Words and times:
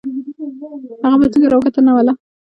هغه 1.09 1.15
په 1.21 1.27
څنګ 1.33 1.45
را 1.51 1.55
وکتل: 1.57 1.83
نه 1.87 1.91
والله. 1.95 2.13